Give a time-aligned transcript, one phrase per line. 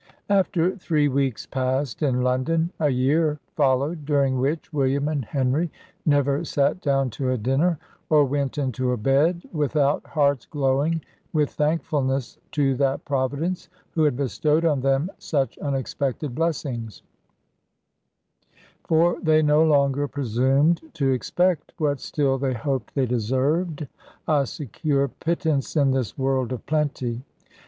[0.31, 5.69] After three weeks passed in London, a year followed, during which William and Henry
[6.07, 7.77] never sat down to a dinner,
[8.09, 11.01] or went into a bed, without hearts glowing
[11.33, 17.03] with thankfulness to that Providence who had bestowed on them such unexpected blessings;
[18.83, 23.87] for they no longer presumed to expect (what still they hoped they deserved)
[24.27, 27.21] a secure pittance in this world of plenty.